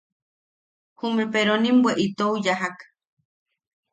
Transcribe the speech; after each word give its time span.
Jume 0.99 1.23
peronim 1.33 1.77
bwe 1.83 1.91
itou 2.05 2.33
yajak. 2.43 2.77